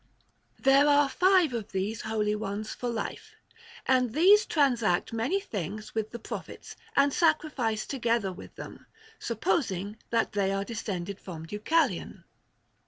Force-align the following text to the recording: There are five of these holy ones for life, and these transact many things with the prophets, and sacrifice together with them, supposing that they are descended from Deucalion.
There 0.57 0.87
are 0.87 1.07
five 1.07 1.53
of 1.53 1.73
these 1.73 2.01
holy 2.01 2.33
ones 2.33 2.73
for 2.73 2.89
life, 2.89 3.35
and 3.85 4.13
these 4.13 4.47
transact 4.47 5.13
many 5.13 5.39
things 5.39 5.93
with 5.93 6.09
the 6.09 6.17
prophets, 6.17 6.75
and 6.95 7.13
sacrifice 7.13 7.85
together 7.85 8.33
with 8.33 8.55
them, 8.55 8.87
supposing 9.19 9.97
that 10.09 10.31
they 10.31 10.51
are 10.51 10.65
descended 10.65 11.19
from 11.19 11.45
Deucalion. 11.45 12.23